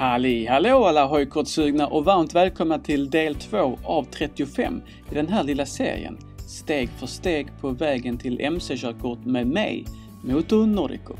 [0.00, 5.44] Halli hallå alla hojkortssugna och varmt välkomna till del 2 av 35 i den här
[5.44, 6.18] lilla serien.
[6.48, 9.84] Steg för steg på vägen till MC-körkort med mig,
[10.24, 11.14] Motor Nordico.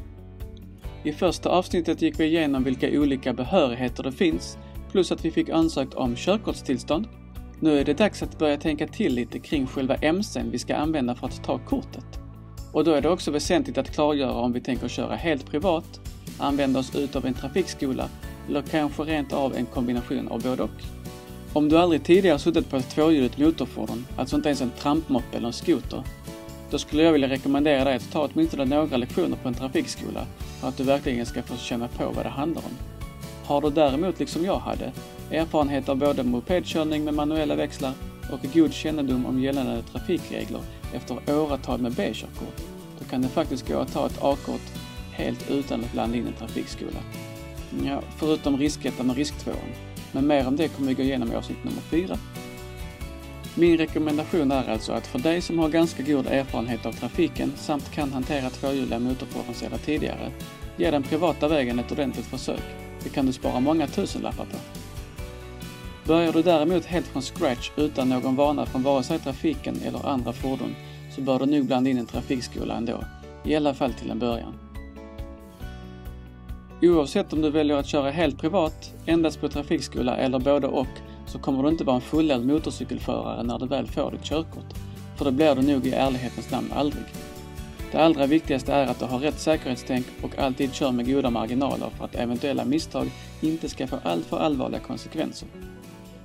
[1.04, 4.58] I första avsnittet gick vi igenom vilka olika behörigheter det finns,
[4.92, 7.08] plus att vi fick ansökt om körkortstillstånd.
[7.60, 11.14] Nu är det dags att börja tänka till lite kring själva MCn vi ska använda
[11.14, 12.20] för att ta kortet.
[12.72, 16.00] Och då är det också väsentligt att klargöra om vi tänker köra helt privat,
[16.38, 18.08] använda oss utav en trafikskola
[18.48, 20.70] eller kanske rent av en kombination av både och.
[21.52, 25.46] Om du aldrig tidigare suttit på ett tvåhjuligt motorfordon, alltså inte ens en trampmoppe eller
[25.46, 26.02] en skoter,
[26.70, 30.26] då skulle jag vilja rekommendera dig att ta åtminstone några lektioner på en trafikskola
[30.60, 32.72] för att du verkligen ska få känna på vad det handlar om.
[33.44, 34.92] Har du däremot, liksom jag hade,
[35.30, 37.92] erfarenhet av både mopedkörning med manuella växlar
[38.32, 40.60] och god kännedom om gällande trafikregler
[40.94, 42.60] efter åratal med B-körkort,
[42.98, 44.72] då kan det faktiskt gå att ta ett A-kort
[45.12, 46.98] helt utan att blanda in en trafikskola.
[47.84, 49.56] Ja, förutom riskettan och risktvåan.
[50.12, 52.18] Men mer om det kommer vi gå igenom i avsnitt nummer 4.
[53.54, 57.90] Min rekommendation är alltså att för dig som har ganska god erfarenhet av trafiken samt
[57.90, 60.30] kan hantera tvåhjuliga motorfordon sedan tidigare,
[60.76, 62.62] ge den privata vägen ett ordentligt försök.
[63.02, 64.56] Det kan du spara många tusenlappar på.
[66.04, 70.32] Börjar du däremot helt från scratch utan någon vana från vare sig trafiken eller andra
[70.32, 70.74] fordon
[71.14, 73.04] så bör du nog blanda in en trafikskola ändå,
[73.44, 74.69] i alla fall till en början.
[76.82, 80.86] Oavsett om du väljer att köra helt privat, endast på trafikskola eller både och,
[81.26, 84.74] så kommer du inte vara en fullärd motorcykelförare när du väl får ditt körkort.
[85.16, 87.04] För det blir du nog i ärlighetens namn aldrig.
[87.92, 91.90] Det allra viktigaste är att du har rätt säkerhetstänk och alltid kör med goda marginaler
[91.98, 95.48] för att eventuella misstag inte ska få alltför allvarliga konsekvenser.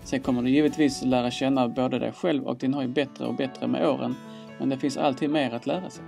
[0.04, 3.68] Sen kommer du givetvis lära känna både dig själv och din hoj bättre och bättre
[3.68, 4.16] med åren,
[4.60, 6.04] men det finns alltid mer att lära sig.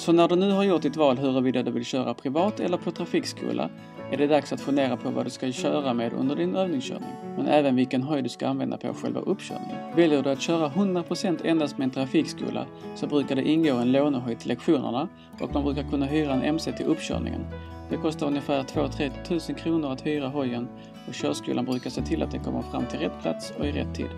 [0.00, 2.90] Så när du nu har gjort ditt val huruvida du vill köra privat eller på
[2.90, 3.70] trafikskola
[4.10, 7.46] är det dags att fundera på vad du ska köra med under din övningskörning, men
[7.46, 9.76] även vilken höjd du ska använda på själva uppkörningen.
[9.96, 14.38] Väljer du att köra 100% endast med en trafikskola så brukar det ingå en lånehöjd
[14.38, 15.08] till lektionerna
[15.40, 17.46] och man brukar kunna hyra en MC till uppkörningen.
[17.90, 20.68] Det kostar ungefär 2-3 000 kronor att hyra hojen
[21.08, 23.94] och körskolan brukar se till att den kommer fram till rätt plats och i rätt
[23.94, 24.10] tid.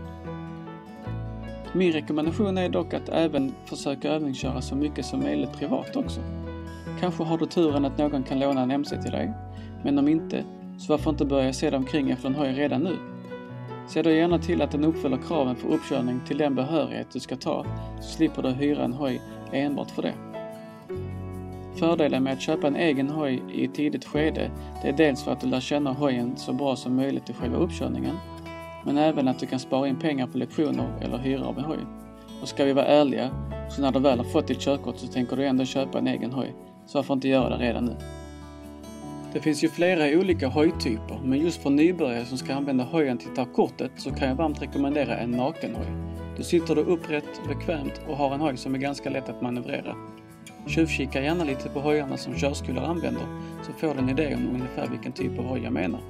[1.75, 6.21] Min rekommendation är dock att även försöka övningsköra så mycket som möjligt privat också.
[7.01, 9.33] Kanske har du turen att någon kan låna en MC till dig,
[9.85, 10.45] men om inte,
[10.79, 12.97] så varför inte börja se dig omkring efter en hoj redan nu?
[13.89, 17.37] Se då gärna till att den uppfyller kraven för uppkörning till den behörighet du ska
[17.37, 17.67] ta,
[18.01, 19.21] så slipper du hyra en hoj
[19.53, 20.15] enbart för det.
[21.79, 24.51] Fördelen med att köpa en egen hoj i ett tidigt skede,
[24.83, 27.57] det är dels för att du lär känna hojen så bra som möjligt i själva
[27.57, 28.17] uppkörningen,
[28.85, 31.79] men även att du kan spara in pengar på lektioner eller hyra av en hoj.
[32.43, 33.31] Och ska vi vara ärliga,
[33.71, 36.33] så när du väl har fått ditt körkort så tänker du ändå köpa en egen
[36.33, 36.55] hoj.
[36.87, 37.97] Så varför inte göra det redan nu?
[39.33, 43.29] Det finns ju flera olika hojtyper, men just för nybörjare som ska använda hojen till
[43.29, 45.87] att ta kortet så kan jag varmt rekommendera en nakenhoj.
[46.37, 49.95] Då sitter du upprätt, bekvämt och har en hoj som är ganska lätt att manövrera.
[50.67, 53.23] Tjuvkika gärna lite på hojarna som körskolor använder
[53.67, 56.01] så får du en idé om ungefär vilken typ av hoj jag menar.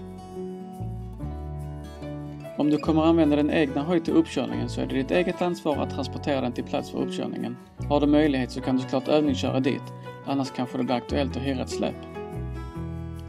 [2.56, 5.76] Om du kommer använda din egna hoj till uppkörningen så är det ditt eget ansvar
[5.76, 7.56] att transportera den till plats för uppkörningen.
[7.88, 9.82] Har du möjlighet så kan du såklart övningsköra dit,
[10.26, 11.94] annars kanske det blir aktuellt att hyra ett släp.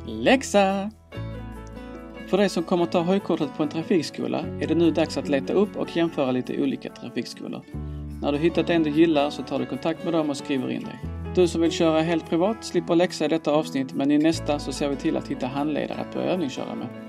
[0.06, 0.92] Läxa!
[2.28, 5.54] För dig som kommer ta hojkortet på en trafikskola är det nu dags att leta
[5.54, 7.62] upp och jämföra lite olika trafikskolor.
[8.22, 10.84] När du hittat en du gillar så tar du kontakt med dem och skriver in
[10.84, 11.00] dig.
[11.36, 14.72] Du som vill köra helt privat slipper läxa i detta avsnitt men i nästa så
[14.72, 17.03] ser vi till att hitta handledare att börja övningsköra med.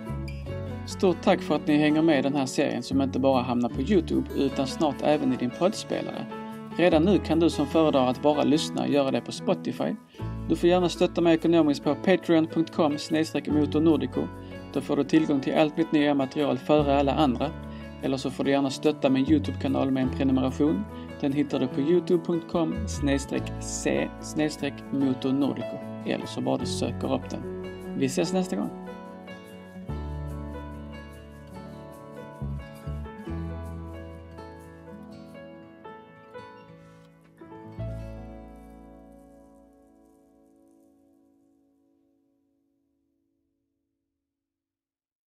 [0.86, 3.68] Stort tack för att ni hänger med i den här serien som inte bara hamnar
[3.68, 6.26] på Youtube utan snart även i din poddspelare.
[6.76, 9.96] Redan nu kan du som föredrar att bara lyssna göra det på Spotify.
[10.48, 12.96] Du får gärna stötta mig ekonomiskt på patreon.com
[13.46, 14.20] motornordico.
[14.72, 17.50] Då får du tillgång till allt mitt nya material före alla andra.
[18.02, 20.84] Eller så får du gärna stötta min Youtube-kanal med en prenumeration.
[21.20, 22.74] Den hittar du på youtube.com
[23.60, 24.08] c
[24.92, 25.78] motornordico.
[26.06, 27.42] Eller så bara du söker upp den.
[27.98, 28.70] Vi ses nästa gång.